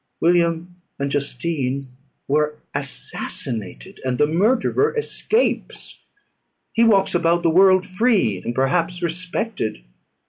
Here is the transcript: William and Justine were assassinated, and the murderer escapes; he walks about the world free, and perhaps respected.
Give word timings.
William 0.19 0.77
and 0.97 1.11
Justine 1.11 1.87
were 2.27 2.57
assassinated, 2.73 3.99
and 4.03 4.17
the 4.17 4.25
murderer 4.25 4.97
escapes; 4.97 5.99
he 6.73 6.83
walks 6.83 7.13
about 7.13 7.43
the 7.43 7.51
world 7.51 7.85
free, 7.85 8.41
and 8.43 8.55
perhaps 8.55 9.03
respected. 9.03 9.83